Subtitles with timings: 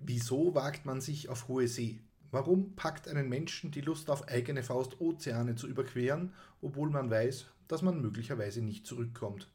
[0.00, 1.98] Wieso wagt man sich auf hohe See?
[2.30, 6.32] Warum packt einen Menschen die Lust auf eigene Faust Ozeane zu überqueren,
[6.62, 9.48] obwohl man weiß, dass man möglicherweise nicht zurückkommt?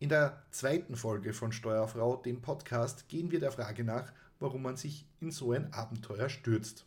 [0.00, 4.76] In der zweiten Folge von Steuerfrau, dem Podcast, gehen wir der Frage nach, warum man
[4.76, 6.84] sich in so ein Abenteuer stürzt.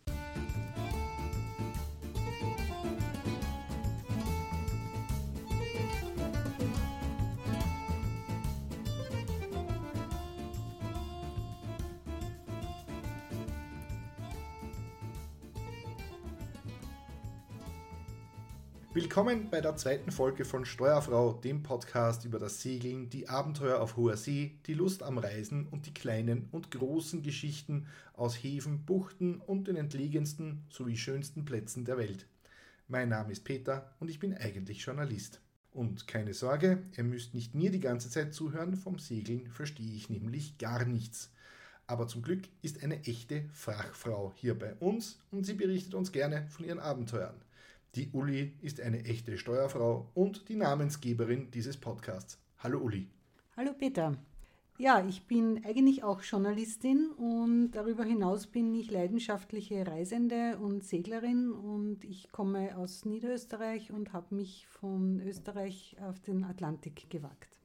[19.11, 23.97] Willkommen bei der zweiten Folge von Steuerfrau, dem Podcast über das Segeln, die Abenteuer auf
[23.97, 29.41] hoher See, die Lust am Reisen und die kleinen und großen Geschichten aus Häfen, Buchten
[29.41, 32.25] und den entlegensten sowie schönsten Plätzen der Welt.
[32.87, 35.41] Mein Name ist Peter und ich bin eigentlich Journalist.
[35.73, 40.09] Und keine Sorge, ihr müsst nicht mir die ganze Zeit zuhören, vom Segeln verstehe ich
[40.09, 41.33] nämlich gar nichts.
[41.85, 46.47] Aber zum Glück ist eine echte Fachfrau hier bei uns und sie berichtet uns gerne
[46.47, 47.35] von ihren Abenteuern.
[47.95, 52.39] Die Uli ist eine echte Steuerfrau und die Namensgeberin dieses Podcasts.
[52.59, 53.09] Hallo Uli.
[53.57, 54.17] Hallo Peter.
[54.77, 61.51] Ja, ich bin eigentlich auch Journalistin und darüber hinaus bin ich leidenschaftliche Reisende und Seglerin
[61.51, 67.59] und ich komme aus Niederösterreich und habe mich von Österreich auf den Atlantik gewagt.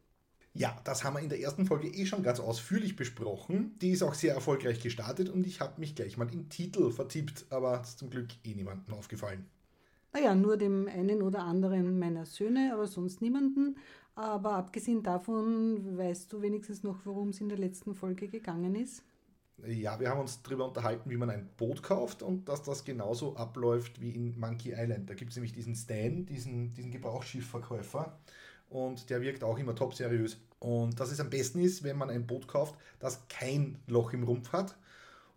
[0.55, 3.79] Ja, das haben wir in der ersten Folge eh schon ganz ausführlich besprochen.
[3.81, 7.47] Die ist auch sehr erfolgreich gestartet und ich habe mich gleich mal im Titel vertippt,
[7.51, 9.47] aber ist zum Glück eh niemandem aufgefallen.
[10.17, 13.77] Naja, nur dem einen oder anderen meiner Söhne, aber sonst niemanden.
[14.15, 19.03] Aber abgesehen davon, weißt du wenigstens noch, worum es in der letzten Folge gegangen ist?
[19.67, 23.37] Ja, wir haben uns darüber unterhalten, wie man ein Boot kauft und dass das genauso
[23.37, 25.11] abläuft wie in Monkey Island.
[25.11, 28.19] Da gibt es nämlich diesen Stan, diesen, diesen Gebrauchsschiffverkäufer
[28.71, 30.39] und der wirkt auch immer top seriös.
[30.61, 34.23] Und dass es am besten ist, wenn man ein Boot kauft, das kein Loch im
[34.23, 34.79] Rumpf hat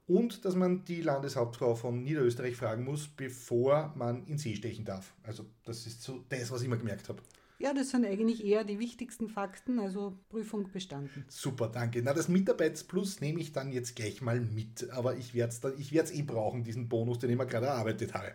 [0.09, 5.13] und dass man die Landeshauptfrau von Niederösterreich fragen muss, bevor man in See stechen darf.
[5.23, 7.21] Also das ist so das, was ich immer gemerkt habe.
[7.59, 11.25] Ja, das sind eigentlich eher die wichtigsten Fakten, also Prüfung bestanden.
[11.27, 12.01] Super, danke.
[12.01, 15.93] Na, das Mitarbeitsplus nehme ich dann jetzt gleich mal mit, aber ich werde es ich
[15.93, 18.33] eh brauchen, diesen Bonus, den ich mir gerade erarbeitet habe.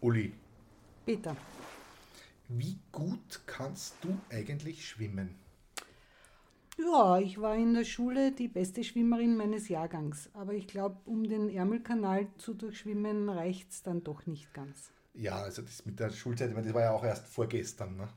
[0.00, 0.32] Uli.
[1.04, 1.36] Peter.
[2.48, 5.34] Wie gut kannst du eigentlich schwimmen?
[6.78, 10.30] Ja, ich war in der Schule die beste Schwimmerin meines Jahrgangs.
[10.32, 14.92] Aber ich glaube, um den Ärmelkanal zu durchschwimmen, reicht es dann doch nicht ganz.
[15.14, 18.08] Ja, also das mit der Schulzeit, das war ja auch erst vorgestern, ne?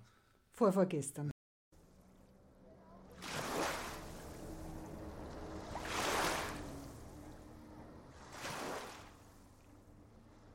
[0.51, 1.31] Vorvorgestern.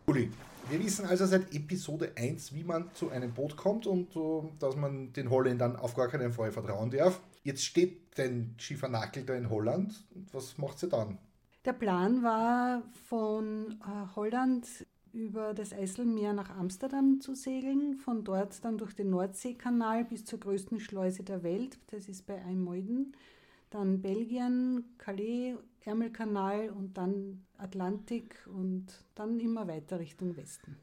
[0.07, 0.31] Uli,
[0.69, 4.77] wir wissen also seit Episode 1, wie man zu einem Boot kommt und uh, dass
[4.77, 7.21] man den Holländern auf gar keinen Fall vertrauen darf.
[7.43, 10.05] Jetzt steht dein Schiffernakel da in Holland.
[10.33, 11.19] Was macht sie dann?
[11.65, 14.67] Der Plan war, von äh, Holland
[15.13, 20.39] über das Eiselmeer nach Amsterdam zu segeln, von dort dann durch den Nordseekanal bis zur
[20.39, 23.17] größten Schleuse der Welt, das ist bei Eimolden,
[23.75, 30.77] dann Belgien, Calais, Ärmelkanal und dann Atlantik und dann immer weiter Richtung Westen.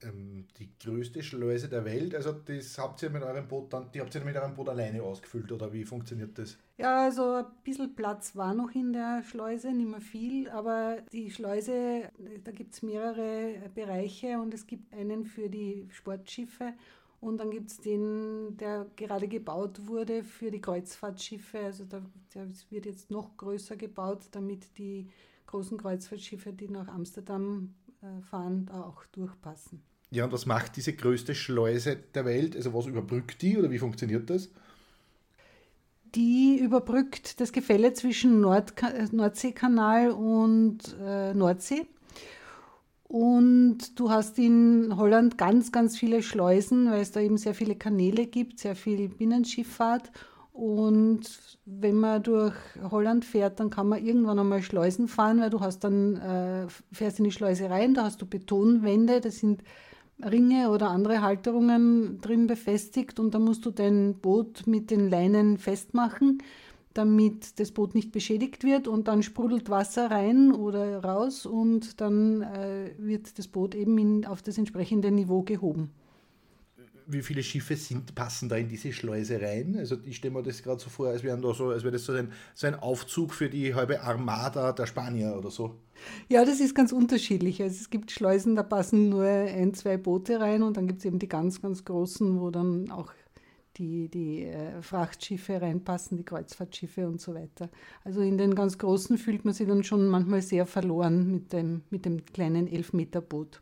[0.00, 4.00] Ähm, die größte Schleuse der Welt, also das habt ihr mit eurem Boot dann, die
[4.00, 6.56] habt ihr mit eurem Boot alleine ausgefüllt oder wie funktioniert das?
[6.76, 11.30] Ja, also ein bisschen Platz war noch in der Schleuse, nicht mehr viel, aber die
[11.32, 12.10] Schleuse,
[12.44, 16.74] da gibt es mehrere Bereiche und es gibt einen für die Sportschiffe
[17.20, 21.58] und dann gibt es den, der gerade gebaut wurde für die Kreuzfahrtschiffe.
[21.58, 22.00] Also da,
[22.34, 25.08] der wird jetzt noch größer gebaut, damit die
[25.46, 29.82] großen Kreuzfahrtschiffe, die nach Amsterdam äh, fahren, da auch durchpassen.
[30.10, 32.54] Ja, und was macht diese größte Schleuse der Welt?
[32.56, 34.50] Also was überbrückt die oder wie funktioniert das?
[36.14, 38.74] Die überbrückt das Gefälle zwischen Nord
[39.12, 41.86] Nordseekanal und äh, Nordsee.
[43.08, 47.74] Und du hast in Holland ganz, ganz viele Schleusen, weil es da eben sehr viele
[47.74, 50.12] Kanäle gibt, sehr viel Binnenschifffahrt.
[50.52, 51.22] Und
[51.64, 52.54] wenn man durch
[52.90, 57.18] Holland fährt, dann kann man irgendwann einmal Schleusen fahren, weil du hast dann, äh, fährst
[57.18, 59.62] in die Schleuse rein, da hast du Betonwände, da sind
[60.20, 65.58] Ringe oder andere Halterungen drin befestigt und da musst du dein Boot mit den Leinen
[65.58, 66.42] festmachen
[66.98, 72.42] damit das Boot nicht beschädigt wird und dann sprudelt Wasser rein oder raus und dann
[72.42, 75.92] äh, wird das Boot eben in, auf das entsprechende Niveau gehoben.
[77.06, 79.76] Wie viele Schiffe sind, passen da in diese Schleuse rein?
[79.78, 82.12] Also ich stelle mir das gerade so vor, als wäre so, als wäre das so
[82.12, 85.76] ein, so ein Aufzug für die halbe Armada der Spanier oder so.
[86.28, 87.62] Ja, das ist ganz unterschiedlich.
[87.62, 91.04] Also es gibt Schleusen, da passen nur ein, zwei Boote rein und dann gibt es
[91.04, 93.12] eben die ganz, ganz großen, wo dann auch
[93.78, 97.70] die, die äh, Frachtschiffe reinpassen, die Kreuzfahrtschiffe und so weiter.
[98.04, 101.82] Also in den ganz großen fühlt man sich dann schon manchmal sehr verloren mit dem,
[101.90, 103.60] mit dem kleinen Elfmeterboot.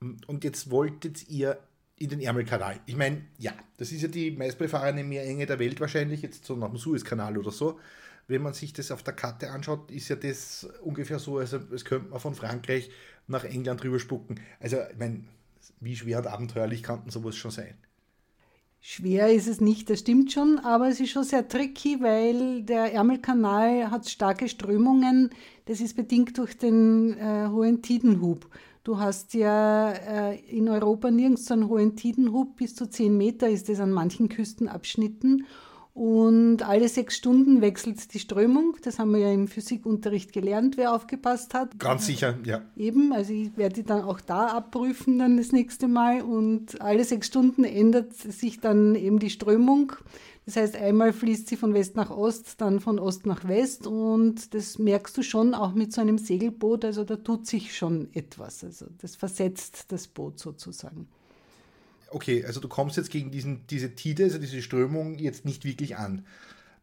[0.00, 1.58] Und jetzt wolltet ihr
[1.96, 2.80] in den Ärmelkanal.
[2.86, 6.68] Ich meine, ja, das ist ja die meistbefahrene Meerenge der Welt wahrscheinlich, jetzt so nach
[6.68, 7.80] dem Suezkanal oder so.
[8.28, 11.84] Wenn man sich das auf der Karte anschaut, ist ja das ungefähr so, also es
[11.84, 12.90] könnte man von Frankreich
[13.26, 14.38] nach England rüber spucken.
[14.60, 15.24] Also, ich meine,
[15.80, 17.74] wie schwer und abenteuerlich kann denn sowas schon sein?
[18.80, 22.94] Schwer ist es nicht, das stimmt schon, aber es ist schon sehr tricky, weil der
[22.94, 25.30] Ärmelkanal hat starke Strömungen.
[25.66, 28.48] Das ist bedingt durch den äh, hohen Tidenhub.
[28.84, 33.48] Du hast ja äh, in Europa nirgends so einen hohen Tidenhub, bis zu 10 Meter
[33.48, 35.44] ist es an manchen Küstenabschnitten.
[35.98, 38.76] Und alle sechs Stunden wechselt die Strömung.
[38.82, 41.76] Das haben wir ja im Physikunterricht gelernt, wer aufgepasst hat.
[41.80, 42.62] Ganz sicher, ja.
[42.76, 46.22] Eben, also ich werde die dann auch da abprüfen dann das nächste Mal.
[46.22, 49.92] Und alle sechs Stunden ändert sich dann eben die Strömung.
[50.46, 53.88] Das heißt, einmal fließt sie von West nach Ost, dann von Ost nach West.
[53.88, 56.84] Und das merkst du schon auch mit so einem Segelboot.
[56.84, 58.62] Also da tut sich schon etwas.
[58.62, 61.08] Also das versetzt das Boot sozusagen
[62.10, 65.96] okay, also du kommst jetzt gegen diesen, diese Tide, also diese Strömung jetzt nicht wirklich
[65.96, 66.24] an.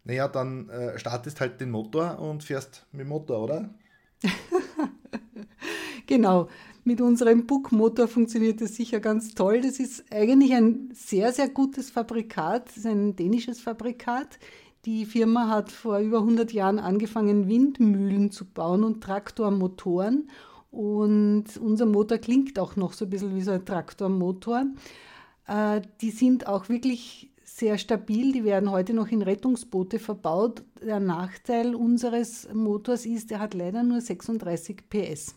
[0.03, 3.69] Naja, dann äh, startest halt den Motor und fährst mit dem Motor, oder?
[6.05, 6.47] genau.
[6.83, 9.61] Mit unserem Book-Motor funktioniert das sicher ganz toll.
[9.61, 12.67] Das ist eigentlich ein sehr, sehr gutes Fabrikat.
[12.67, 14.37] Das ist ein dänisches Fabrikat.
[14.85, 20.29] Die Firma hat vor über 100 Jahren angefangen, Windmühlen zu bauen und Traktormotoren.
[20.69, 24.65] Und unser Motor klingt auch noch so ein bisschen wie so ein Traktormotor.
[25.47, 28.33] Äh, die sind auch wirklich sehr stabil.
[28.33, 30.63] Die werden heute noch in Rettungsboote verbaut.
[30.83, 35.35] Der Nachteil unseres Motors ist, er hat leider nur 36 PS.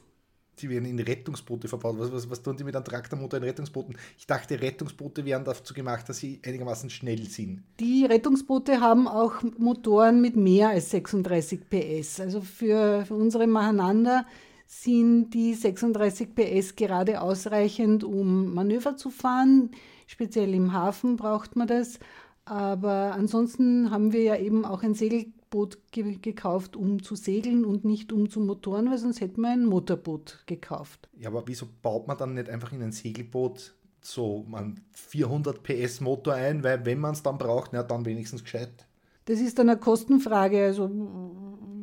[0.58, 1.96] Die werden in Rettungsboote verbaut.
[1.99, 3.96] Was, was, was tun die mit einem Traktormotor in Rettungsbooten?
[4.19, 7.62] Ich dachte, Rettungsboote wären dazu gemacht, dass sie einigermaßen schnell sind.
[7.78, 12.19] Die Rettungsboote haben auch Motoren mit mehr als 36 PS.
[12.19, 14.26] Also für, für unsere Mahananda
[14.66, 19.70] sind die 36 PS gerade ausreichend, um Manöver zu fahren.
[20.08, 22.00] Speziell im Hafen braucht man das.
[22.46, 27.84] Aber ansonsten haben wir ja eben auch ein Segelboot ge gekauft, um zu segeln und
[27.84, 31.10] nicht um zu motoren, weil sonst hätten wir ein Motorboot gekauft.
[31.19, 36.00] Ja, aber wieso baut man dann nicht einfach in ein Segelboot so einen 400 PS
[36.00, 36.64] Motor ein?
[36.64, 38.87] Weil wenn man es dann braucht, na dann wenigstens gescheit.
[39.26, 40.64] Das ist dann eine Kostenfrage.
[40.64, 40.88] Also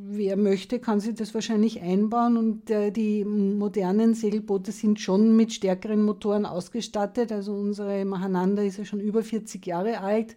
[0.08, 5.54] wer möchte, kann sich das wahrscheinlich einbauen und äh, die modernen Segelboote sind schon mit
[5.54, 7.32] stärkeren Motoren ausgestattet.
[7.32, 10.36] Also unsere Mahananda ist ja schon über 40 Jahre alt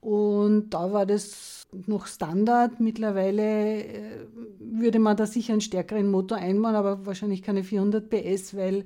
[0.00, 2.80] und da war das noch Standard.
[2.80, 4.26] Mittlerweile äh,
[4.58, 8.84] würde man da sicher einen stärkeren Motor einbauen, aber wahrscheinlich keine 400 PS, weil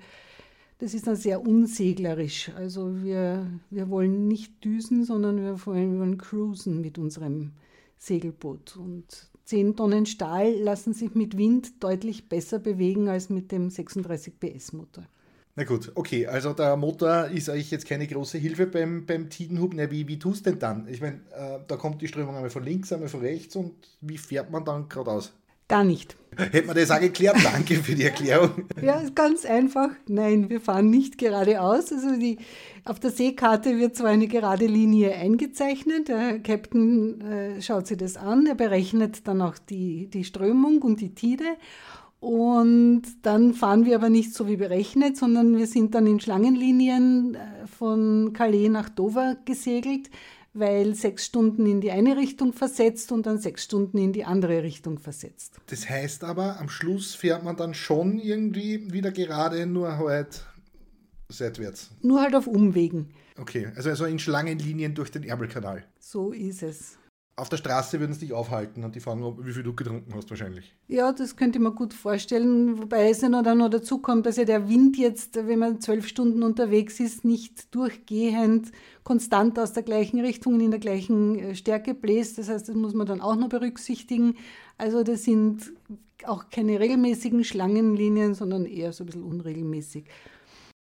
[0.79, 2.53] das ist dann sehr unseglerisch.
[2.56, 7.50] Also wir, wir wollen nicht düsen, sondern wir wollen, wir wollen cruisen mit unserem
[7.97, 8.76] Segelboot.
[8.76, 14.35] Und 10 Tonnen Stahl lassen sich mit Wind deutlich besser bewegen als mit dem 36
[14.39, 15.05] PS Motor.
[15.56, 19.73] Na gut, okay, also der Motor ist euch jetzt keine große Hilfe beim, beim Tidenhub.
[19.75, 20.87] Na, wie, wie tust du denn dann?
[20.87, 23.73] Ich meine, äh, da kommt die Strömung einmal von links, einmal von rechts und
[24.03, 25.33] wie fährt man dann geradeaus?
[25.69, 26.17] Gar nicht.
[26.38, 27.37] Hätte man das auch geklärt?
[27.43, 28.67] Danke für die Erklärung.
[28.81, 29.91] Ja, ganz einfach.
[30.06, 31.93] Nein, wir fahren nicht geradeaus.
[31.93, 32.38] Also die,
[32.85, 36.09] auf der Seekarte wird zwar eine gerade Linie eingezeichnet.
[36.09, 38.47] Der Captain äh, schaut sich das an.
[38.47, 41.45] Er berechnet dann auch die, die Strömung und die Tide.
[42.21, 47.35] Und dann fahren wir aber nicht so wie berechnet, sondern wir sind dann in Schlangenlinien
[47.35, 50.09] äh, von Calais nach Dover gesegelt
[50.55, 54.62] weil sechs Stunden in die eine Richtung versetzt und dann sechs Stunden in die andere
[54.62, 55.61] Richtung versetzt.
[55.67, 60.45] Das heißt aber, am Schluss fährt man dann schon irgendwie wieder gerade, nur halt
[61.28, 61.90] seitwärts.
[62.02, 63.11] Nur halt auf Umwegen.
[63.38, 65.85] Okay, also, also in Schlangenlinien durch den Ärmelkanal.
[66.00, 66.99] So ist es
[67.38, 70.28] auf der Straße würden sie dich aufhalten und die fragen, wie viel du getrunken hast
[70.30, 70.75] wahrscheinlich.
[70.88, 72.78] Ja, das könnte ich mir gut vorstellen.
[72.78, 76.42] Wobei es dann noch dazu kommt, dass ja der Wind jetzt, wenn man zwölf Stunden
[76.42, 78.73] unterwegs ist, nicht durchgehend
[79.04, 82.38] konstant aus der gleichen Richtung und in der gleichen äh, Stärke bläst.
[82.38, 84.37] Das heißt, das muss man dann auch noch berücksichtigen.
[84.76, 85.73] Also das sind
[86.25, 90.04] auch keine regelmäßigen Schlangenlinien, sondern eher so ein bisschen unregelmäßig.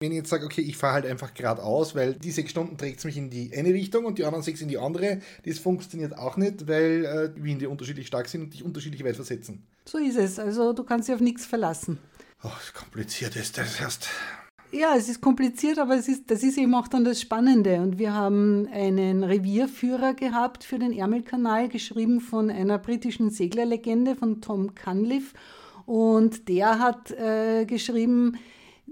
[0.03, 2.99] Wenn ich jetzt sage, okay, ich fahre halt einfach geradeaus, weil die sechs Stunden trägt
[2.99, 6.17] es mich in die eine Richtung und die anderen sechs in die andere, das funktioniert
[6.17, 9.63] auch nicht, weil äh, die Winde unterschiedlich stark sind und dich unterschiedlich weit versetzen.
[9.85, 10.39] So ist es.
[10.39, 11.99] Also du kannst dich auf nichts verlassen.
[12.43, 14.09] Oh, kompliziert ist das erst.
[14.73, 17.79] Ja, es ist kompliziert, aber es ist, das ist eben auch dann das Spannende.
[17.79, 24.41] Und wir haben einen Revierführer gehabt für den Ärmelkanal, geschrieben von einer britischen Seglerlegende, von
[24.41, 25.33] Tom Cunliffe.
[25.85, 28.37] Und der hat äh, geschrieben,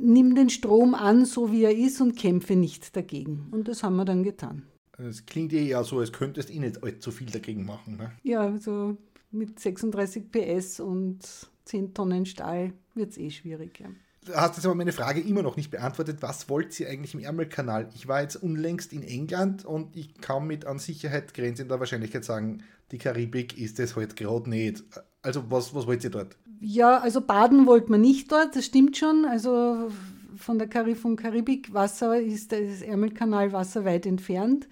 [0.01, 3.47] nimm den Strom an, so wie er ist und kämpfe nicht dagegen.
[3.51, 4.63] Und das haben wir dann getan.
[4.97, 7.97] Es klingt eher so, als könntest du eh nicht allzu viel dagegen machen.
[7.97, 8.11] Ne?
[8.23, 8.97] Ja, also
[9.31, 11.19] mit 36 PS und
[11.65, 13.79] 10 Tonnen Stahl wird es eh schwierig.
[13.79, 13.87] Ja.
[14.25, 16.17] Du hast jetzt aber meine Frage immer noch nicht beantwortet.
[16.21, 17.89] Was wollt ihr eigentlich im Ärmelkanal?
[17.95, 22.61] Ich war jetzt unlängst in England und ich kann mit an Sicherheit grenzender Wahrscheinlichkeit sagen,
[22.91, 24.83] die Karibik ist es halt gerade nicht.
[25.23, 26.37] Also was, was wollt ihr dort?
[26.63, 29.25] Ja, also baden wollte man nicht dort, das stimmt schon.
[29.25, 29.89] Also
[30.37, 34.67] von der Kari vom Karibikwasser ist das Ärmelkanalwasser weit entfernt.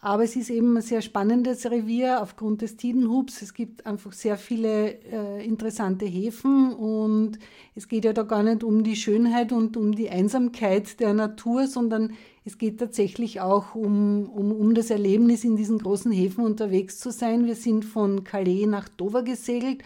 [0.00, 3.40] Aber es ist eben ein sehr spannendes Revier aufgrund des Tidenhubs.
[3.40, 7.38] Es gibt einfach sehr viele äh, interessante Häfen und
[7.76, 11.68] es geht ja da gar nicht um die Schönheit und um die Einsamkeit der Natur,
[11.68, 12.14] sondern
[12.44, 17.12] es geht tatsächlich auch um, um, um das Erlebnis, in diesen großen Häfen unterwegs zu
[17.12, 17.46] sein.
[17.46, 19.84] Wir sind von Calais nach Dover gesegelt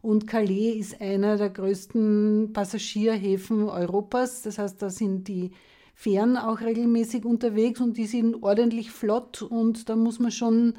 [0.00, 4.42] und Calais ist einer der größten Passagierhäfen Europas.
[4.42, 5.50] Das heißt, da sind die
[5.94, 10.74] Fähren auch regelmäßig unterwegs und die sind ordentlich flott und da muss man schon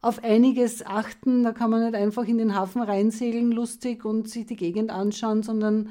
[0.00, 1.42] auf einiges achten.
[1.42, 5.42] Da kann man nicht einfach in den Hafen reinsegeln, lustig und sich die Gegend anschauen,
[5.42, 5.90] sondern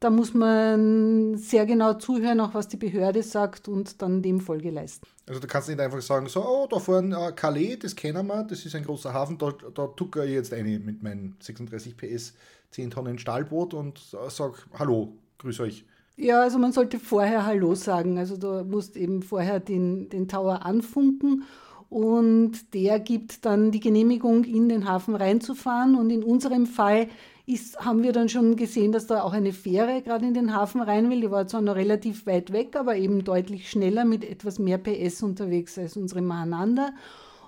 [0.00, 4.70] da muss man sehr genau zuhören, auch was die Behörde sagt und dann dem Folge
[4.70, 5.06] leisten.
[5.26, 8.44] Also du kannst nicht einfach sagen, so, oh, da vorne äh, Calais, das kennen wir,
[8.44, 12.34] das ist ein großer Hafen, da, da tucke ich jetzt eine mit meinem 36 PS
[12.70, 15.84] 10 Tonnen Stahlboot und äh, sag, hallo, grüß euch.
[16.16, 18.18] Ja, also man sollte vorher Hallo sagen.
[18.18, 21.44] Also du musst eben vorher den, den Tower anfunken
[21.88, 25.94] und der gibt dann die Genehmigung, in den Hafen reinzufahren.
[25.94, 27.08] Und in unserem Fall
[27.48, 30.82] ist, haben wir dann schon gesehen, dass da auch eine Fähre gerade in den Hafen
[30.82, 31.22] rein will.
[31.22, 35.22] Die war zwar noch relativ weit weg, aber eben deutlich schneller mit etwas mehr PS
[35.22, 36.90] unterwegs als unsere Mahananda.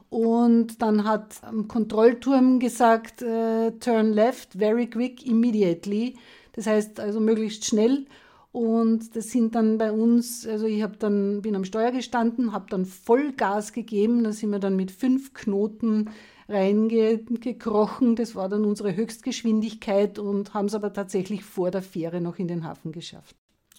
[0.08, 6.16] Und dann hat am Kontrollturm gesagt, uh, turn left, very quick, immediately.
[6.54, 8.06] Das heißt also möglichst schnell.
[8.52, 12.66] Und das sind dann bei uns, also ich habe dann, bin am Steuer gestanden, habe
[12.68, 16.10] dann Vollgas gegeben, da sind wir dann mit fünf Knoten
[16.50, 18.16] reingekrochen.
[18.16, 22.48] Das war dann unsere Höchstgeschwindigkeit und haben es aber tatsächlich vor der Fähre noch in
[22.48, 23.36] den Hafen geschafft.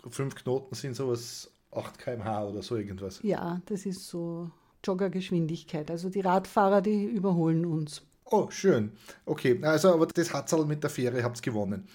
[0.09, 3.19] Fünf Knoten sind sowas 8 km/h oder so irgendwas.
[3.23, 4.49] Ja, das ist so
[4.83, 5.91] Joggergeschwindigkeit.
[5.91, 8.01] Also die Radfahrer, die überholen uns.
[8.25, 8.93] Oh, schön.
[9.25, 11.87] Okay, also aber das Hatzal mit der Fähre habt ihr gewonnen.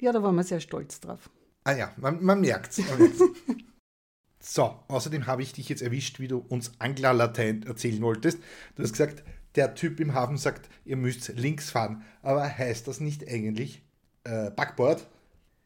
[0.00, 1.30] Ja, da waren wir sehr stolz drauf.
[1.64, 2.84] Ah ja, man, man merkt es.
[4.40, 8.38] so, außerdem habe ich dich jetzt erwischt, wie du uns Anglerlatein erzählen wolltest.
[8.74, 9.22] Du hast gesagt,
[9.58, 12.02] der Typ im Hafen sagt, ihr müsst links fahren.
[12.22, 13.82] Aber heißt das nicht eigentlich
[14.22, 15.04] äh, Backboard?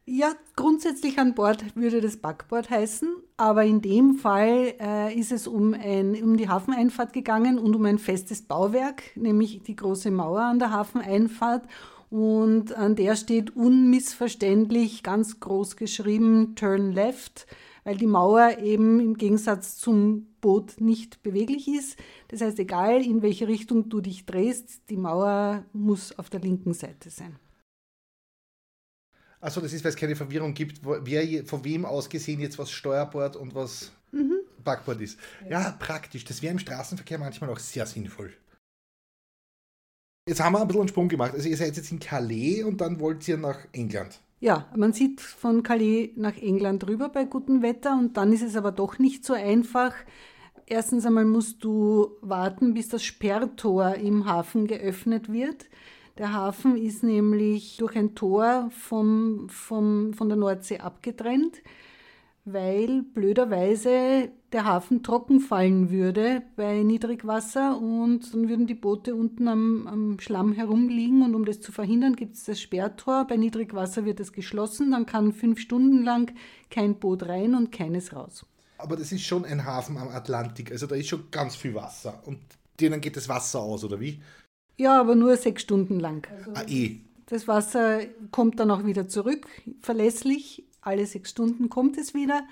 [0.04, 5.46] Ja, grundsätzlich an Bord würde das Backboard heißen, aber in dem Fall äh, ist es
[5.46, 10.40] um, ein, um die Hafeneinfahrt gegangen und um ein festes Bauwerk, nämlich die große Mauer
[10.40, 11.68] an der Hafeneinfahrt.
[12.10, 17.46] Und an der steht unmissverständlich ganz groß geschrieben Turn Left,
[17.84, 21.98] weil die Mauer eben im Gegensatz zum Boot nicht beweglich ist.
[22.28, 26.74] Das heißt, egal in welche Richtung du dich drehst, die Mauer muss auf der linken
[26.74, 27.36] Seite sein.
[29.40, 32.70] Achso, das ist, weil es keine Verwirrung gibt, wer von wem aus gesehen jetzt was
[32.70, 34.38] Steuerbord und was mhm.
[34.62, 35.18] Backboard ist.
[35.42, 35.62] Ja.
[35.62, 36.24] ja, praktisch.
[36.24, 38.32] Das wäre im Straßenverkehr manchmal auch sehr sinnvoll.
[40.28, 41.34] Jetzt haben wir ein bisschen einen Sprung gemacht.
[41.34, 44.20] Also ihr seid jetzt in Calais und dann wollt ihr nach England.
[44.42, 48.56] Ja, man sieht von Calais nach England rüber bei gutem Wetter und dann ist es
[48.56, 49.94] aber doch nicht so einfach.
[50.66, 55.66] Erstens einmal musst du warten, bis das Sperrtor im Hafen geöffnet wird.
[56.18, 61.62] Der Hafen ist nämlich durch ein Tor vom, vom, von der Nordsee abgetrennt
[62.44, 69.48] weil blöderweise der Hafen trocken fallen würde bei Niedrigwasser und dann würden die Boote unten
[69.48, 73.26] am, am Schlamm herumliegen und um das zu verhindern, gibt es das Sperrtor.
[73.26, 76.34] Bei Niedrigwasser wird es geschlossen, dann kann fünf Stunden lang
[76.70, 78.44] kein Boot rein und keines raus.
[78.76, 82.20] Aber das ist schon ein Hafen am Atlantik, also da ist schon ganz viel Wasser
[82.26, 82.38] und
[82.80, 84.20] denen geht das Wasser aus, oder wie?
[84.76, 86.26] Ja, aber nur sechs Stunden lang.
[86.38, 87.00] Also ah, eh.
[87.26, 88.00] Das Wasser
[88.32, 89.46] kommt dann auch wieder zurück,
[89.80, 92.46] verlässlich alle sechs Stunden kommt es wieder.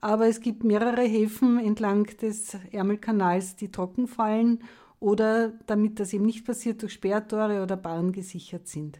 [0.00, 4.62] Aber es gibt mehrere Häfen entlang des Ärmelkanals, die trocken fallen
[5.00, 8.98] oder damit das eben nicht passiert, durch Sperrtore oder Bahn gesichert sind.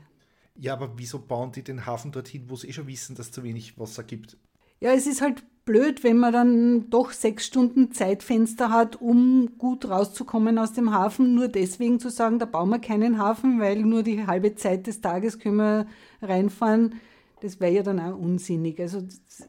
[0.55, 3.33] Ja, aber wieso bauen die den Hafen dorthin, wo sie eh schon wissen, dass es
[3.33, 4.39] zu wenig Wasser gibt?
[4.81, 9.89] Ja, es ist halt blöd, wenn man dann doch sechs Stunden Zeitfenster hat, um gut
[9.89, 11.35] rauszukommen aus dem Hafen.
[11.35, 15.01] Nur deswegen zu sagen, da bauen wir keinen Hafen, weil nur die halbe Zeit des
[15.01, 15.87] Tages können wir
[16.23, 17.01] reinfahren
[17.41, 18.81] das wäre ja dann auch unsinnig.
[18.81, 19.07] Also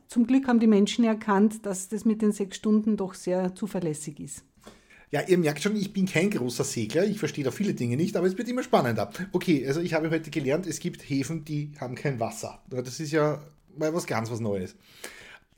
[0.07, 4.19] zum Glück haben die Menschen erkannt, dass das mit den sechs Stunden doch sehr zuverlässig
[4.19, 4.43] ist.
[5.09, 8.17] Ja, ihr merkt schon, ich bin kein großer Segler, ich verstehe da viele Dinge nicht,
[8.17, 9.09] aber es wird immer spannender.
[9.31, 12.61] Okay, also ich habe heute gelernt, es gibt Häfen, die haben kein Wasser.
[12.69, 13.41] Das ist ja
[13.77, 14.75] mal was ganz was Neues.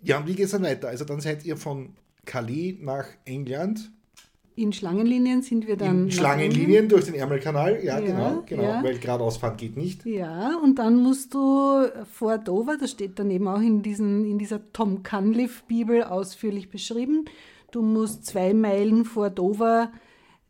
[0.04, 0.90] Ja, und wie geht es dann weiter?
[0.90, 1.96] Also dann seid ihr von
[2.26, 3.92] Calais nach England
[4.60, 6.04] in Schlangenlinien sind wir dann.
[6.04, 8.84] In Schlangenlinien durch den Ärmelkanal, ja, ja genau, genau, ja.
[8.84, 10.06] weil geradeausfahren geht nicht.
[10.06, 14.38] Ja, und dann musst du vor Dover, das steht dann eben auch in, diesen, in
[14.38, 17.26] dieser Tom Cunliffe Bibel ausführlich beschrieben,
[17.72, 19.92] du musst zwei Meilen vor Dover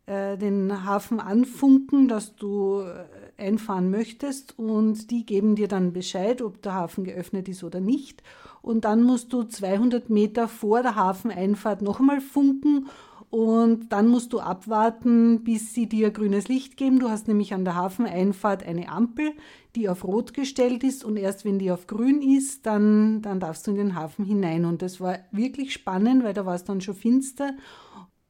[0.08, 6.42] äh, den Hafen anfunken, dass du äh, einfahren möchtest und die geben dir dann Bescheid,
[6.42, 8.24] ob der Hafen geöffnet ist oder nicht.
[8.62, 12.88] Und dann musst du 200 Meter vor der Hafeneinfahrt noch einmal funken
[13.30, 17.00] und dann musst du abwarten, bis sie dir grünes Licht geben.
[17.00, 19.34] Du hast nämlich an der Hafeneinfahrt eine Ampel,
[19.76, 23.68] die auf Rot gestellt ist und erst wenn die auf Grün ist, dann, dann darfst
[23.68, 24.66] du in den Hafen hinein.
[24.66, 27.52] Und das war wirklich spannend, weil da war es dann schon finster.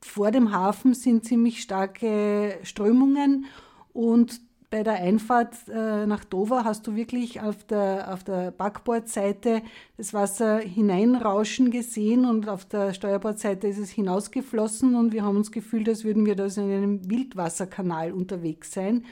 [0.02, 3.46] Vor dem Hafen sind ziemlich starke Strömungen
[3.94, 9.64] und bei der Einfahrt äh, nach Dover hast du wirklich auf der, auf der Backbordseite
[9.98, 15.52] das Wasser hineinrauschen gesehen und auf der Steuerbordseite ist es hinausgeflossen und wir haben uns
[15.52, 19.06] gefühlt, als würden wir da in einem Wildwasserkanal unterwegs sein.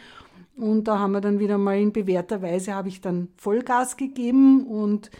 [0.56, 4.66] Und da haben wir dann wieder mal in bewährter Weise, habe ich dann Vollgas gegeben
[4.66, 5.12] und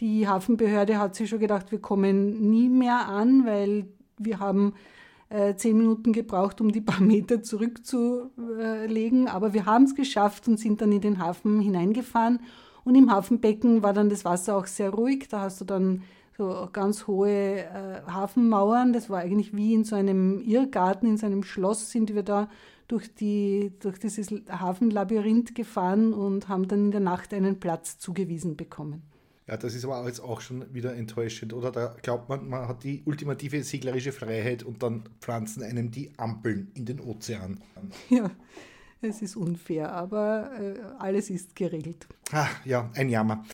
[0.00, 3.86] die Hafenbehörde hat sich schon gedacht, wir kommen nie mehr an, weil
[4.18, 4.74] wir haben
[5.56, 9.28] zehn Minuten gebraucht, um die paar Meter zurückzulegen.
[9.28, 12.40] Aber wir haben es geschafft und sind dann in den Hafen hineingefahren.
[12.84, 15.26] Und im Hafenbecken war dann das Wasser auch sehr ruhig.
[15.28, 16.02] Da hast du dann
[16.36, 18.92] so ganz hohe äh, Hafenmauern.
[18.92, 22.48] Das war eigentlich wie in so einem Irrgarten, in so einem Schloss sind wir da
[22.88, 28.56] durch, die, durch dieses Hafenlabyrinth gefahren und haben dann in der Nacht einen Platz zugewiesen
[28.56, 29.02] bekommen.
[29.48, 31.70] Ja, das ist aber jetzt auch schon wieder enttäuschend, oder?
[31.70, 36.72] Da glaubt man, man hat die ultimative seglerische Freiheit und dann pflanzen einem die Ampeln
[36.74, 37.60] in den Ozean.
[38.10, 38.30] Ja,
[39.00, 42.08] es ist unfair, aber äh, alles ist geregelt.
[42.32, 43.44] Ah, ja, ein Jammer.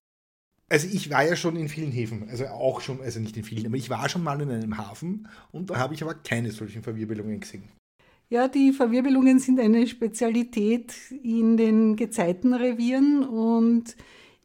[0.70, 3.66] Also ich war ja schon in vielen Häfen, also auch schon, also nicht in vielen,
[3.66, 6.82] aber ich war schon mal in einem Hafen und da habe ich aber keine solchen
[6.82, 7.64] Verwirbelungen gesehen.
[8.30, 13.95] Ja, die Verwirbelungen sind eine Spezialität in den Gezeitenrevieren und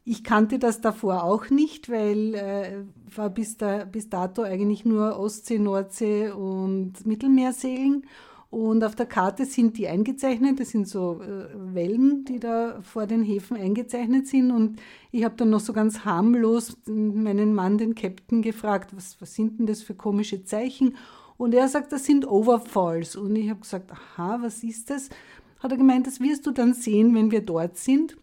[0.08, 5.18] ich kannte das davor auch nicht, weil äh, war bis, da, bis dato eigentlich nur
[5.18, 8.06] Ostsee, Nordsee und Mittelmeersegeln.
[8.50, 10.58] Und auf der Karte sind die eingezeichnet.
[10.58, 14.50] Das sind so äh, Wellen, die da vor den Häfen eingezeichnet sind.
[14.50, 14.80] Und
[15.12, 19.58] ich habe dann noch so ganz harmlos meinen Mann, den Captain, gefragt, was, was sind
[19.58, 20.96] denn das für komische Zeichen?
[21.36, 23.14] Und er sagt, das sind Overfalls.
[23.14, 25.10] Und ich habe gesagt, aha, was ist das?
[25.58, 28.16] Hat er gemeint, das wirst du dann sehen, wenn wir dort sind.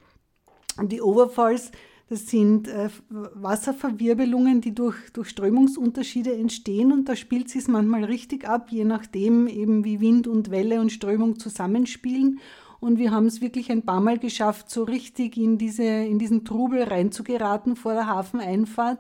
[0.78, 1.72] Und die Overfalls,
[2.10, 8.48] das sind äh, Wasserverwirbelungen, die durch, durch Strömungsunterschiede entstehen und da spielt sich manchmal richtig
[8.48, 12.40] ab, je nachdem eben wie Wind und Welle und Strömung zusammenspielen.
[12.80, 16.46] Und wir haben es wirklich ein paar Mal geschafft, so richtig in, diese, in diesen
[16.46, 19.00] Trubel reinzugeraten vor der Hafeneinfahrt.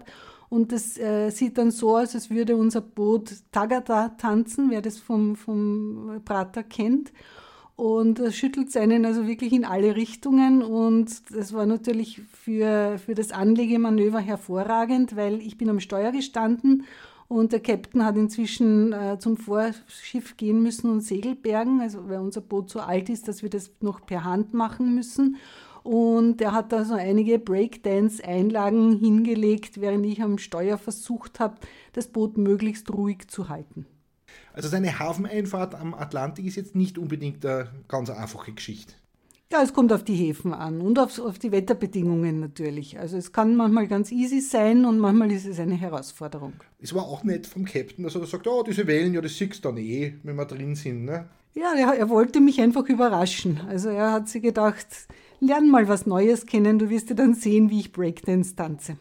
[0.50, 4.98] Und das äh, sieht dann so aus, als würde unser Boot Tagada tanzen, wer das
[4.98, 7.12] vom, vom Prater kennt
[7.76, 13.16] und das schüttelt seinen also wirklich in alle Richtungen und das war natürlich für, für
[13.16, 16.86] das Anlegemanöver hervorragend, weil ich bin am Steuer gestanden
[17.28, 22.20] und der Captain hat inzwischen äh, zum Vorschiff gehen müssen und Segel bergen, also weil
[22.20, 25.38] unser Boot so alt ist, dass wir das noch per Hand machen müssen.
[25.84, 31.58] Und er hat da so einige Breakdance-Einlagen hingelegt, während ich am Steuer versucht habe,
[31.94, 33.86] das Boot möglichst ruhig zu halten.
[34.54, 38.93] Also seine Hafeneinfahrt am Atlantik ist jetzt nicht unbedingt eine ganz einfache Geschichte.
[39.52, 42.98] Ja, es kommt auf die Häfen an und auf, auf die Wetterbedingungen natürlich.
[42.98, 46.54] Also es kann manchmal ganz easy sein und manchmal ist es eine Herausforderung.
[46.80, 49.63] Es war auch nett vom Captain, dass er sagt, oh, diese Wellen, ja, das siehst
[49.63, 51.06] du dann eh, wenn wir drin sind.
[51.06, 51.30] Ne?
[51.54, 53.62] Ja, er, er wollte mich einfach überraschen.
[53.69, 54.88] Also er hat sich gedacht,
[55.39, 58.98] lern mal was Neues kennen, du wirst ja dann sehen, wie ich Breakdance tanze.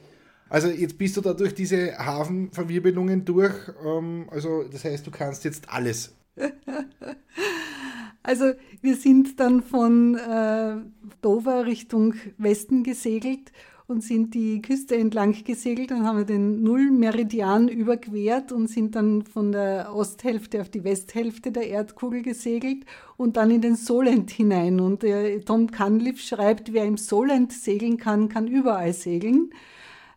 [0.54, 3.56] Also jetzt bist du da durch diese Hafenverwirbelungen durch.
[3.84, 6.14] Ähm, also das heißt, du kannst jetzt alles.
[8.22, 10.76] also wir sind dann von äh,
[11.22, 13.50] Dover Richtung Westen gesegelt
[13.88, 19.50] und sind die Küste entlang gesegelt und haben den Nullmeridian überquert und sind dann von
[19.50, 22.84] der Osthälfte auf die Westhälfte der Erdkugel gesegelt
[23.16, 24.78] und dann in den Solent hinein.
[24.78, 29.50] Und äh, Tom Cunliffe schreibt, wer im Solent segeln kann, kann überall segeln.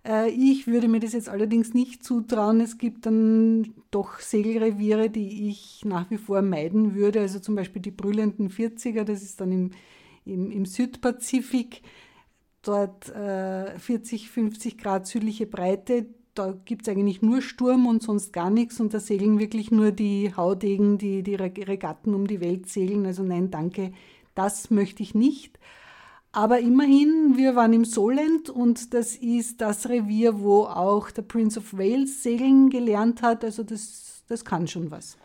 [0.07, 2.61] Äh, ich würde mir das jetzt allerdings nicht zutrauen.
[2.61, 7.19] Es gibt dann doch Segelreviere, die ich nach wie vor meiden würde.
[7.21, 9.71] Also zum Beispiel die brüllenden 40er, das ist dann im,
[10.25, 11.81] im, im Südpazifik.
[12.61, 16.07] Dort äh, 40, 50 Grad südliche Breite.
[16.33, 18.79] Da gibt es eigentlich nur Sturm und sonst gar nichts.
[18.79, 23.05] Und da segeln wirklich nur die Haudegen, die die Regatten um die Welt segeln.
[23.05, 23.91] Also nein, danke,
[24.35, 25.59] das möchte ich nicht.
[26.37, 31.57] Aber immerhin, wir waren im Solent und das ist das Revier, wo auch der Prince
[31.57, 33.43] of Wales segeln gelernt hat.
[33.43, 35.17] Also das, das kann schon was.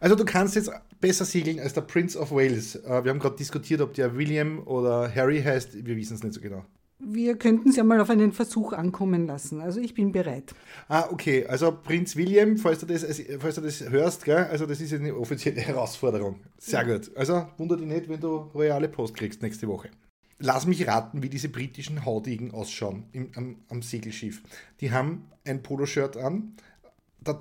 [0.00, 2.74] Also du kannst jetzt besser segeln als der Prince of Wales.
[2.74, 5.86] Äh, wir haben gerade diskutiert, ob der William oder Harry heißt.
[5.86, 6.64] Wir wissen es nicht so genau.
[6.98, 9.60] Wir könnten es ja mal auf einen Versuch ankommen lassen.
[9.60, 10.56] Also ich bin bereit.
[10.88, 11.46] Ah, okay.
[11.46, 13.06] Also Prinz William, falls du das,
[13.38, 14.48] falls du das hörst, gell?
[14.50, 16.40] also das ist eine offizielle Herausforderung.
[16.58, 17.16] Sehr gut.
[17.16, 19.90] Also wundert dich nicht, wenn du royale Post kriegst nächste Woche.
[20.38, 24.42] Lass mich raten, wie diese britischen Haudegen ausschauen im, am, am Segelschiff.
[24.80, 26.54] Die haben ein Poloshirt an,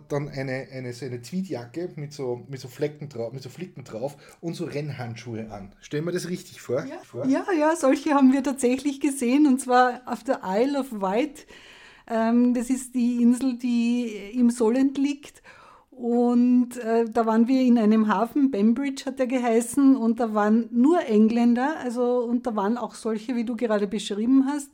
[0.10, 3.83] dann eine, eine, so eine Tweedjacke mit so, mit, so Flecken drauf, mit so Flicken
[3.83, 5.73] drauf und so Rennhandschuhe an.
[5.81, 6.86] Stellen wir das richtig vor?
[6.86, 7.25] Ja, vor?
[7.27, 11.45] ja, ja, solche haben wir tatsächlich gesehen und zwar auf der Isle of Wight.
[12.07, 15.41] Ähm, das ist die Insel, die im Solent liegt.
[15.97, 20.69] Und äh, da waren wir in einem Hafen, Bembridge hat er geheißen, und da waren
[20.71, 24.69] nur Engländer, also und da waren auch solche, wie du gerade beschrieben hast.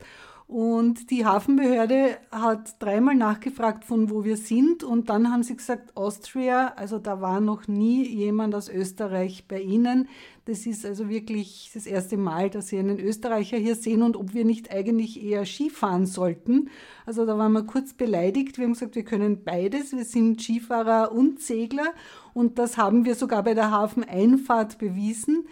[0.47, 4.83] Und die Hafenbehörde hat dreimal nachgefragt, von wo wir sind.
[4.83, 9.61] Und dann haben sie gesagt, Austria, also da war noch nie jemand aus Österreich bei
[9.61, 10.09] Ihnen.
[10.45, 14.33] Das ist also wirklich das erste Mal, dass Sie einen Österreicher hier sehen und ob
[14.33, 16.69] wir nicht eigentlich eher Skifahren sollten.
[17.05, 18.57] Also da waren wir kurz beleidigt.
[18.57, 19.93] Wir haben gesagt, wir können beides.
[19.93, 21.93] Wir sind Skifahrer und Segler.
[22.33, 25.47] Und das haben wir sogar bei der Hafeneinfahrt bewiesen,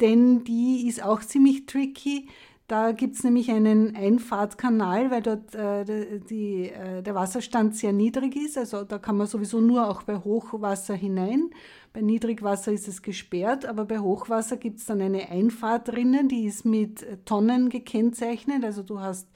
[0.00, 2.28] denn die ist auch ziemlich tricky.
[2.70, 8.36] Da gibt es nämlich einen Einfahrtkanal, weil dort äh, die, äh, der Wasserstand sehr niedrig
[8.36, 8.56] ist.
[8.56, 11.50] Also da kann man sowieso nur auch bei Hochwasser hinein.
[11.92, 16.44] Bei Niedrigwasser ist es gesperrt, aber bei Hochwasser gibt es dann eine Einfahrt drinnen, die
[16.44, 18.64] ist mit Tonnen gekennzeichnet.
[18.64, 19.28] Also du hast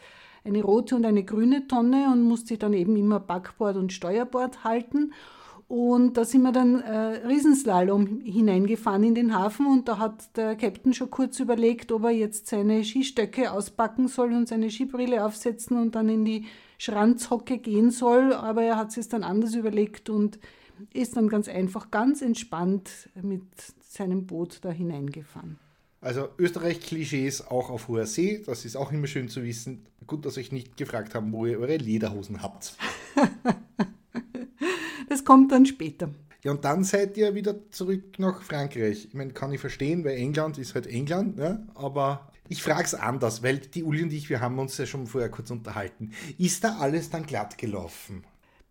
[0.44, 4.62] eine rote und eine grüne Tonne und musst dich dann eben immer Backbord und Steuerbord
[4.62, 5.12] halten.
[5.66, 10.54] Und da sind wir dann äh, Riesenslalom hineingefahren in den Hafen und da hat der
[10.56, 15.78] Captain schon kurz überlegt, ob er jetzt seine Skistöcke auspacken soll und seine Skibrille aufsetzen
[15.78, 16.44] und dann in die
[16.78, 18.34] Schranzhocke gehen soll.
[18.34, 20.38] Aber er hat es dann anders überlegt und
[20.92, 23.42] ist dann ganz einfach, ganz entspannt mit
[23.80, 25.58] seinem Boot da hineingefahren.
[26.00, 29.86] Also Österreich-Klischees auch auf hoher See, das ist auch immer schön zu wissen.
[30.06, 32.76] Gut, dass euch nicht gefragt haben, wo ihr eure Lederhosen habt.
[35.06, 36.10] Das kommt dann später.
[36.42, 39.06] Ja, und dann seid ihr wieder zurück nach Frankreich.
[39.06, 41.66] Ich meine, kann ich verstehen, weil England ist halt England, ne?
[41.74, 45.06] aber ich frage es anders, weil die Uli und ich, wir haben uns ja schon
[45.06, 46.10] vorher kurz unterhalten.
[46.36, 48.24] Ist da alles dann glatt gelaufen?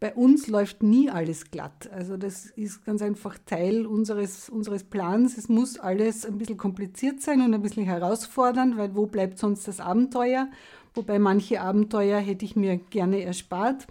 [0.03, 1.89] Bei uns läuft nie alles glatt.
[1.93, 5.37] Also das ist ganz einfach Teil unseres, unseres Plans.
[5.37, 9.65] Es muss alles ein bisschen kompliziert sein und ein bisschen herausfordernd, weil wo bleibt sonst
[9.65, 10.49] das Abenteuer?
[10.93, 13.87] Wobei manche Abenteuer hätte ich mir gerne erspart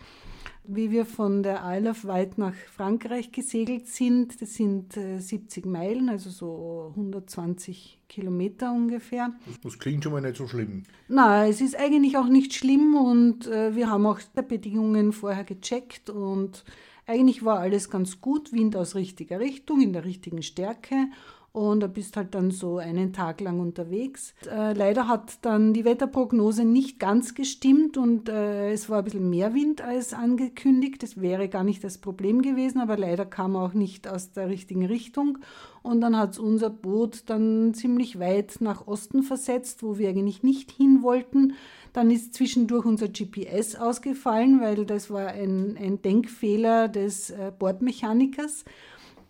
[0.65, 4.41] wie wir von der Isle of Wight nach Frankreich gesegelt sind.
[4.41, 9.33] Das sind äh, 70 Meilen, also so 120 Kilometer ungefähr.
[9.63, 10.85] Das klingt schon mal nicht so schlimm.
[11.09, 15.45] Nein, es ist eigentlich auch nicht schlimm und äh, wir haben auch die Bedingungen vorher
[15.45, 16.65] gecheckt und
[17.07, 21.09] eigentlich war alles ganz gut, Wind aus richtiger Richtung, in der richtigen Stärke
[21.53, 24.35] und du bist halt dann so einen Tag lang unterwegs.
[24.51, 29.29] Äh, leider hat dann die Wetterprognose nicht ganz gestimmt und äh, es war ein bisschen
[29.29, 31.03] mehr Wind als angekündigt.
[31.03, 34.87] Das wäre gar nicht das Problem gewesen, aber leider kam auch nicht aus der richtigen
[34.87, 35.39] Richtung.
[35.83, 40.71] Und dann hat unser Boot dann ziemlich weit nach Osten versetzt, wo wir eigentlich nicht
[40.71, 41.55] hin wollten.
[41.93, 48.65] Dann ist zwischendurch unser GPS ausgefallen, weil das war ein, ein Denkfehler des äh, Bordmechanikers.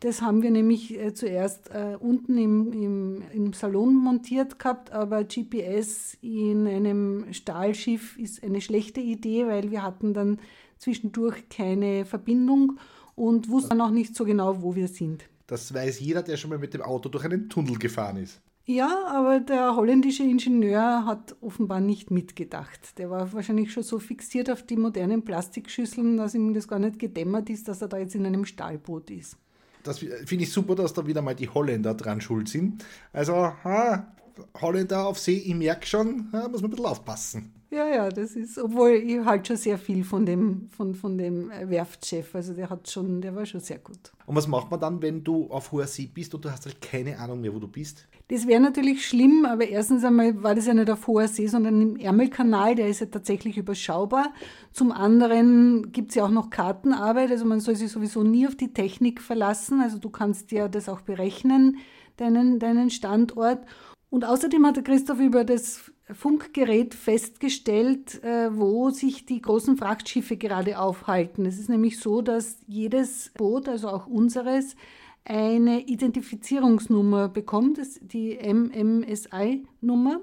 [0.03, 5.23] Das haben wir nämlich äh, zuerst äh, unten im, im, im Salon montiert gehabt, aber
[5.23, 10.41] GPS in einem Stahlschiff ist eine schlechte Idee, weil wir hatten dann
[10.77, 12.81] zwischendurch keine Verbindung
[13.15, 15.29] und wussten auch nicht so genau, wo wir sind.
[15.47, 18.41] Das weiß jeder, der schon mal mit dem Auto durch einen Tunnel gefahren ist.
[18.65, 22.99] Ja, aber der holländische Ingenieur hat offenbar nicht mitgedacht.
[22.99, 26.99] Der war wahrscheinlich schon so fixiert auf die modernen Plastikschüsseln, dass ihm das gar nicht
[26.99, 29.39] gedämmert ist, dass er da jetzt in einem Stahlboot ist
[29.83, 32.85] das finde ich super, dass da wieder mal die Holländer dran schuld sind.
[33.13, 34.13] Also, ha,
[34.61, 37.62] Holländer auf See, ich merke schon, muss man ein bisschen aufpassen.
[37.73, 41.49] Ja, ja, das ist, obwohl ich halt schon sehr viel von dem, von, von dem
[41.49, 44.13] Werftchef, also der hat schon, der war schon sehr gut.
[44.27, 46.83] Und was macht man dann, wenn du auf hoher See bist und du hast halt
[46.83, 48.07] keine Ahnung mehr, wo du bist?
[48.29, 51.81] Das wäre natürlich schlimm, aber erstens einmal war das ja nicht auf hoher See, sondern
[51.81, 54.35] im Ärmelkanal, der ist ja tatsächlich überschaubar.
[54.75, 58.55] Zum anderen gibt es ja auch noch Kartenarbeit, also man soll sich sowieso nie auf
[58.55, 61.79] die Technik verlassen, also du kannst ja das auch berechnen,
[62.19, 63.65] deinen, deinen Standort.
[64.11, 70.37] Und außerdem hat der Christoph über das Funkgerät festgestellt, äh, wo sich die großen Frachtschiffe
[70.37, 71.47] gerade aufhalten.
[71.47, 74.77] Es ist nämlich so, dass jedes Boot, also auch unseres,
[75.25, 80.21] eine Identifizierungsnummer bekommt, die MMSI-Nummer.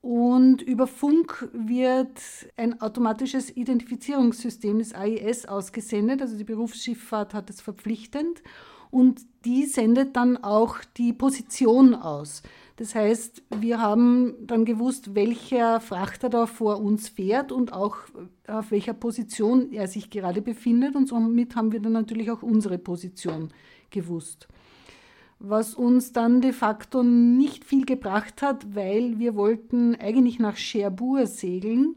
[0.00, 2.20] Und über Funk wird
[2.56, 6.22] ein automatisches Identifizierungssystem, das AIS, ausgesendet.
[6.22, 8.42] Also die Berufsschifffahrt hat es verpflichtend.
[8.90, 12.42] und die sendet dann auch die Position aus.
[12.78, 17.96] Das heißt, wir haben dann gewusst, welcher Frachter da vor uns fährt und auch
[18.46, 22.78] auf welcher Position er sich gerade befindet und somit haben wir dann natürlich auch unsere
[22.78, 23.48] Position
[23.90, 24.46] gewusst.
[25.40, 31.26] Was uns dann de facto nicht viel gebracht hat, weil wir wollten eigentlich nach Cherbourg
[31.26, 31.96] segeln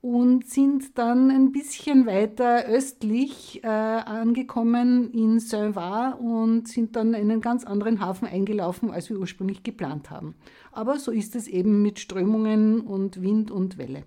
[0.00, 7.30] und sind dann ein bisschen weiter östlich äh, angekommen in Saint-Var und sind dann in
[7.30, 10.34] einen ganz anderen Hafen eingelaufen, als wir ursprünglich geplant haben.
[10.72, 14.04] Aber so ist es eben mit Strömungen und Wind und Welle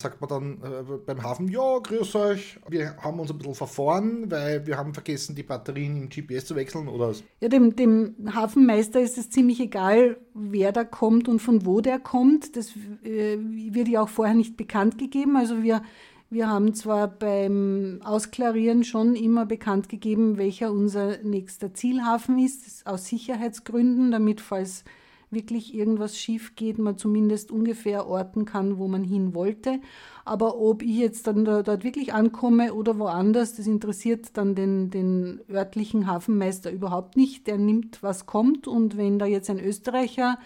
[0.00, 4.30] sagt man dann äh, beim Hafen, ja, grüß euch, wir haben uns ein bisschen verfahren,
[4.30, 9.00] weil wir haben vergessen, die Batterien im GPS zu wechseln oder Ja, dem, dem Hafenmeister
[9.00, 12.56] ist es ziemlich egal, wer da kommt und von wo der kommt.
[12.56, 12.70] Das
[13.04, 15.36] äh, wird ja auch vorher nicht bekannt gegeben.
[15.36, 15.82] Also wir,
[16.30, 23.06] wir haben zwar beim Ausklarieren schon immer bekannt gegeben, welcher unser nächster Zielhafen ist, aus
[23.06, 24.84] Sicherheitsgründen, damit falls
[25.30, 29.80] wirklich irgendwas schief geht, man zumindest ungefähr orten kann, wo man hin wollte.
[30.24, 34.90] Aber ob ich jetzt dann da, dort wirklich ankomme oder woanders, das interessiert dann den,
[34.90, 37.46] den örtlichen Hafenmeister überhaupt nicht.
[37.46, 38.66] Der nimmt, was kommt.
[38.66, 40.38] Und wenn da jetzt ein Österreicher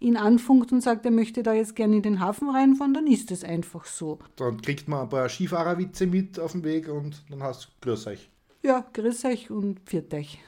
[0.00, 3.30] ihn anfunkt und sagt, er möchte da jetzt gerne in den Hafen reinfahren, dann ist
[3.30, 4.18] es einfach so.
[4.36, 8.06] Dann kriegt man ein paar Skifahrerwitze mit auf dem Weg und dann hast du Grüß
[8.06, 8.30] euch.
[8.62, 10.38] Ja, Grüß euch und Pfiat euch.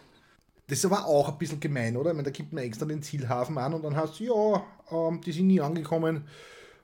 [0.70, 2.10] Das ist aber auch ein bisschen gemein, oder?
[2.10, 5.20] Ich meine, da gibt man extra den Zielhafen an und dann hast du, ja, ähm,
[5.20, 6.28] die sind nie angekommen,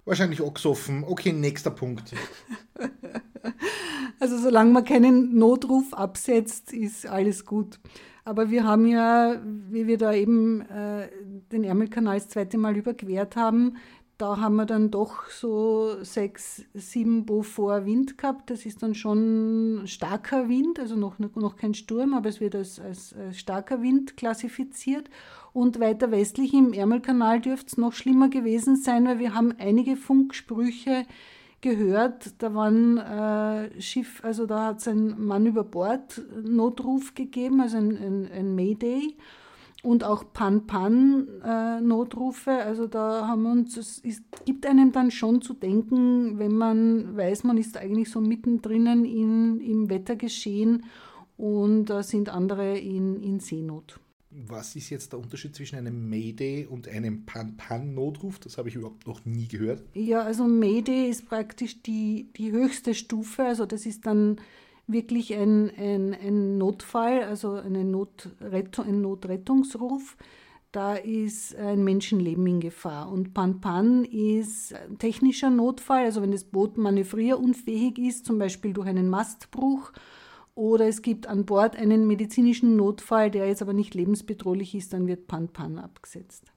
[0.05, 1.05] wahrscheinlich auch gesoffen.
[1.05, 2.13] Okay, nächster Punkt.
[4.19, 7.79] Also solange man keinen Notruf absetzt, ist alles gut.
[8.25, 11.09] Aber wir haben ja, wie wir da eben äh,
[11.53, 13.77] den Ärmelkanal das zweite Mal überquert haben,
[14.19, 18.49] da haben wir dann doch so sechs, sieben Beaufort Wind gehabt.
[18.49, 22.81] Das ist dann schon starker Wind, also noch, noch kein Sturm, aber es wird als,
[22.81, 25.11] als, als starker Wind klassifiziert.
[25.53, 29.97] Und weiter westlich im Ärmelkanal dürfte es noch schlimmer gewesen sein, weil wir haben einige
[29.97, 31.05] Funksprüche
[31.61, 32.35] gehört.
[32.39, 37.77] Da waren äh, Schiff, also da hat es ein Mann über Bord Notruf gegeben, also
[37.77, 39.15] ein, ein, ein Mayday
[39.87, 42.51] und auch Pan-Pan-Notrufe.
[42.51, 46.57] Äh, also da haben wir uns, es ist, gibt einem dann schon zu denken, wenn
[46.57, 50.87] man weiß, man ist eigentlich so mittendrin in, im Wettergeschehen
[51.37, 54.01] und da sind andere in, in Seenot.
[54.31, 58.41] Was ist jetzt der Unterschied zwischen einem Mayday und einem Pan-Pan-Notruf?
[58.41, 59.85] Das habe ich überhaupt noch nie gehört.
[59.95, 63.45] Ja, also Mayday ist praktisch die, die höchste Stufe.
[63.45, 64.41] Also das ist dann
[64.87, 70.17] wirklich ein, ein, ein Notfall, also eine Notrettung, ein Notrettungsruf.
[70.73, 73.11] Da ist ein Menschenleben in Gefahr.
[73.11, 79.09] Und Pan-Pan ist technischer Notfall, also wenn das Boot manövrierunfähig ist, zum Beispiel durch einen
[79.09, 79.93] Mastbruch.
[80.55, 85.07] Oder es gibt an Bord einen medizinischen Notfall, der jetzt aber nicht lebensbedrohlich ist, dann
[85.07, 86.53] wird Pan-Pan abgesetzt.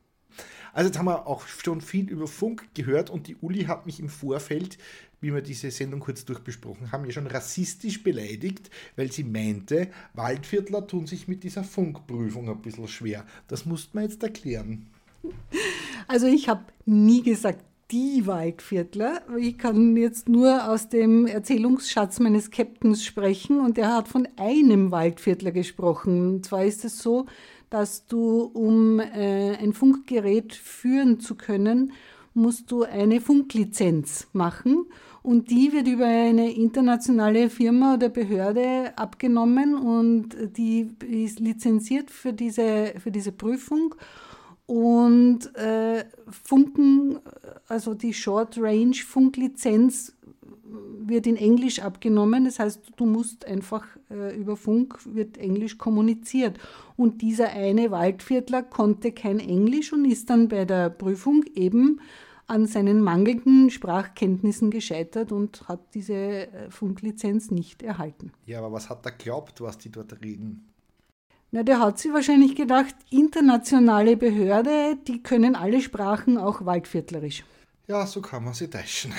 [0.73, 3.99] Also jetzt haben wir auch schon viel über Funk gehört und die Uli hat mich
[3.99, 4.77] im Vorfeld
[5.21, 10.87] wie wir diese Sendung kurz durchbesprochen haben, ja schon rassistisch beleidigt, weil sie meinte, Waldviertler
[10.87, 13.25] tun sich mit dieser Funkprüfung ein bisschen schwer.
[13.47, 14.87] Das musste man jetzt erklären.
[16.07, 19.21] Also ich habe nie gesagt, die Waldviertler.
[19.39, 24.91] Ich kann jetzt nur aus dem Erzählungsschatz meines Captains sprechen und er hat von einem
[24.91, 26.35] Waldviertler gesprochen.
[26.35, 27.25] Und zwar ist es so,
[27.69, 31.93] dass du, um äh, ein Funkgerät führen zu können,
[32.33, 34.85] musst du eine Funklizenz machen
[35.21, 42.33] und die wird über eine internationale Firma oder Behörde abgenommen und die ist lizenziert für
[42.33, 43.95] diese, für diese Prüfung.
[44.65, 47.19] Und äh, Funken,
[47.67, 50.13] also die Short Range Funklizenz
[51.01, 52.45] wird in Englisch abgenommen.
[52.45, 56.59] Das heißt, du musst einfach äh, über Funk wird Englisch kommuniziert.
[56.95, 61.99] Und dieser eine Waldviertler konnte kein Englisch und ist dann bei der Prüfung eben
[62.49, 68.31] an seinen mangelnden Sprachkenntnissen gescheitert und hat diese äh, Funklizenz nicht erhalten.
[68.45, 70.69] Ja, aber was hat er glaubt, was die dort reden?
[71.51, 77.43] Na, der hat sich wahrscheinlich gedacht, internationale Behörde, die können alle Sprachen, auch waldviertlerisch.
[77.87, 79.13] Ja, so kann man sie täuschen.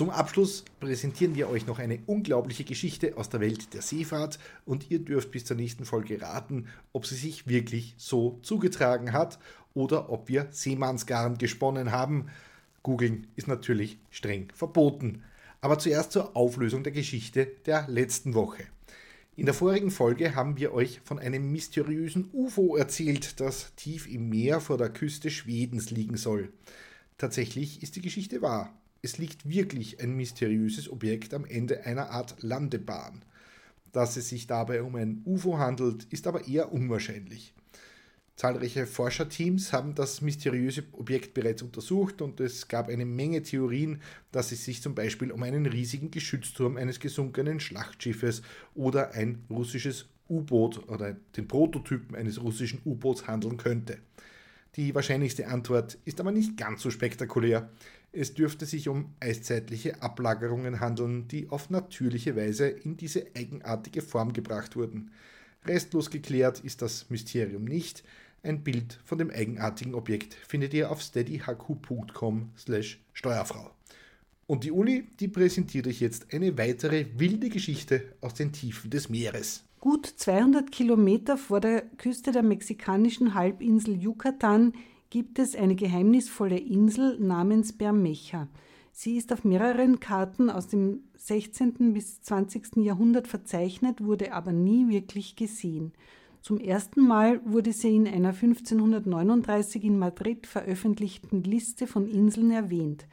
[0.00, 4.90] Zum Abschluss präsentieren wir euch noch eine unglaubliche Geschichte aus der Welt der Seefahrt und
[4.90, 9.38] ihr dürft bis zur nächsten Folge raten, ob sie sich wirklich so zugetragen hat
[9.74, 12.28] oder ob wir Seemannsgarn gesponnen haben.
[12.82, 15.22] Googeln ist natürlich streng verboten.
[15.60, 18.62] Aber zuerst zur Auflösung der Geschichte der letzten Woche.
[19.36, 24.30] In der vorigen Folge haben wir euch von einem mysteriösen UFO erzählt, das tief im
[24.30, 26.50] Meer vor der Küste Schwedens liegen soll.
[27.18, 28.74] Tatsächlich ist die Geschichte wahr.
[29.02, 33.24] Es liegt wirklich ein mysteriöses Objekt am Ende einer Art Landebahn.
[33.92, 37.54] Dass es sich dabei um ein UFO handelt, ist aber eher unwahrscheinlich.
[38.36, 44.00] Zahlreiche Forscherteams haben das mysteriöse Objekt bereits untersucht und es gab eine Menge Theorien,
[44.32, 48.42] dass es sich zum Beispiel um einen riesigen Geschützturm eines gesunkenen Schlachtschiffes
[48.74, 53.98] oder ein russisches U-Boot oder den Prototypen eines russischen U-Boots handeln könnte.
[54.76, 57.70] Die wahrscheinlichste Antwort ist aber nicht ganz so spektakulär.
[58.12, 64.32] Es dürfte sich um eiszeitliche Ablagerungen handeln, die auf natürliche Weise in diese eigenartige Form
[64.32, 65.10] gebracht wurden.
[65.64, 68.04] Restlos geklärt ist das Mysterium nicht,
[68.42, 73.70] ein Bild von dem eigenartigen Objekt findet ihr auf steadyhq.com slash Steuerfrau.
[74.46, 79.10] Und die Uli, die präsentiert euch jetzt eine weitere wilde Geschichte aus den Tiefen des
[79.10, 79.64] Meeres.
[79.80, 84.74] Gut 200 Kilometer vor der Küste der mexikanischen Halbinsel Yucatan
[85.08, 88.46] gibt es eine geheimnisvolle Insel namens Bermeja.
[88.92, 91.94] Sie ist auf mehreren Karten aus dem 16.
[91.94, 92.76] bis 20.
[92.76, 95.92] Jahrhundert verzeichnet, wurde aber nie wirklich gesehen.
[96.42, 103.06] Zum ersten Mal wurde sie in einer 1539 in Madrid veröffentlichten Liste von Inseln erwähnt.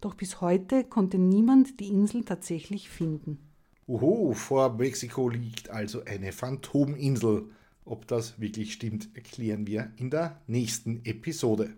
[0.00, 3.40] Doch bis heute konnte niemand die Insel tatsächlich finden.
[3.86, 7.50] Oho, vor Mexiko liegt also eine Phantominsel.
[7.84, 11.74] Ob das wirklich stimmt, erklären wir in der nächsten Episode.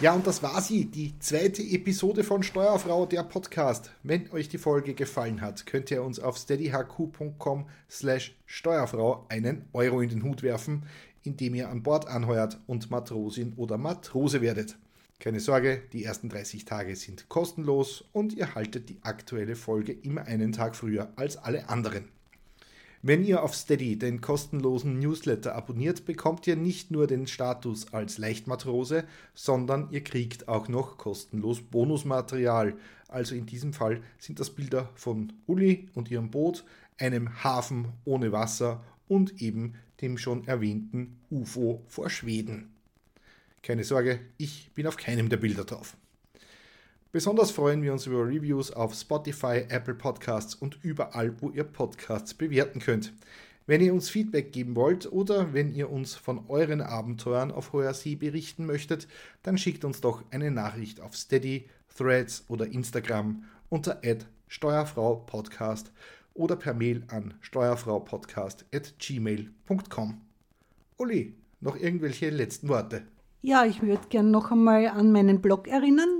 [0.00, 3.90] Ja, und das war sie, die zweite Episode von Steuerfrau, der Podcast.
[4.02, 10.02] Wenn euch die Folge gefallen hat, könnt ihr uns auf steadyhq.com slash Steuerfrau einen Euro
[10.02, 10.82] in den Hut werfen,
[11.24, 14.76] indem ihr an Bord anheuert und Matrosin oder Matrose werdet.
[15.18, 20.26] Keine Sorge, die ersten 30 Tage sind kostenlos und ihr haltet die aktuelle Folge immer
[20.26, 22.04] einen Tag früher als alle anderen.
[23.06, 28.16] Wenn ihr auf Steady den kostenlosen Newsletter abonniert, bekommt ihr nicht nur den Status als
[28.16, 32.74] Leichtmatrose, sondern ihr kriegt auch noch kostenlos Bonusmaterial.
[33.08, 36.64] Also in diesem Fall sind das Bilder von Uli und ihrem Boot,
[36.98, 42.70] einem Hafen ohne Wasser und eben dem schon erwähnten UFO vor Schweden.
[43.62, 45.96] Keine Sorge, ich bin auf keinem der Bilder drauf.
[47.10, 52.34] Besonders freuen wir uns über Reviews auf Spotify, Apple Podcasts und überall, wo ihr Podcasts
[52.34, 53.14] bewerten könnt.
[53.66, 57.94] Wenn ihr uns Feedback geben wollt oder wenn ihr uns von euren Abenteuern auf hoher
[57.94, 59.08] See berichten möchtet,
[59.42, 64.02] dann schickt uns doch eine Nachricht auf Steady, Threads oder Instagram unter
[64.48, 65.92] steuerfraupodcast
[66.34, 70.20] oder per Mail an steuerfraupodcast.gmail.com.
[70.98, 73.02] Uli, noch irgendwelche letzten Worte?
[73.40, 76.18] Ja, ich würde gerne noch einmal an meinen Blog erinnern.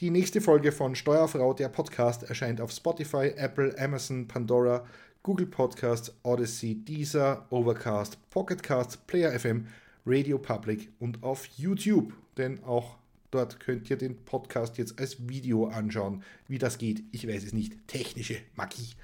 [0.00, 4.84] Die nächste Folge von Steuerfrau, der Podcast, erscheint auf Spotify, Apple, Amazon, Pandora,
[5.22, 9.66] Google Podcasts, Odyssey, Deezer, Overcast, Pocketcast, Player FM,
[10.04, 12.12] Radio Public und auf YouTube.
[12.36, 12.96] Denn auch
[13.30, 16.24] dort könnt ihr den Podcast jetzt als Video anschauen.
[16.48, 17.86] Wie das geht, ich weiß es nicht.
[17.86, 18.94] Technische Magie.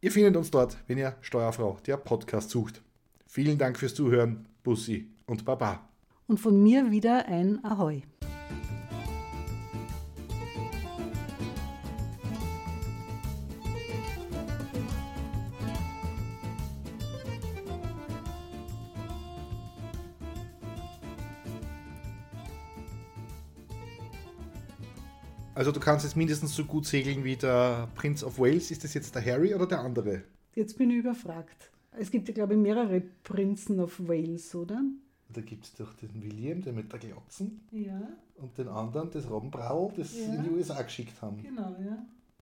[0.00, 2.80] Ihr findet uns dort, wenn ihr Steuerfrau, der Podcast sucht.
[3.26, 4.46] Vielen Dank fürs Zuhören.
[4.62, 5.88] Bussi und Baba.
[6.26, 8.02] Und von mir wieder ein Ahoi.
[25.58, 28.70] Also du kannst jetzt mindestens so gut segeln wie der Prince of Wales.
[28.70, 30.22] Ist das jetzt der Harry oder der andere?
[30.54, 31.72] Jetzt bin ich überfragt.
[31.98, 34.80] Es gibt ja, glaube ich, mehrere Prinzen of Wales, oder?
[35.30, 37.66] Da gibt es doch den William, der mit der Glotzen.
[37.72, 38.00] Ja.
[38.36, 40.32] Und den anderen, das Robbenbrau, das ja.
[40.32, 41.42] in die USA geschickt haben.
[41.42, 42.06] Genau, ja.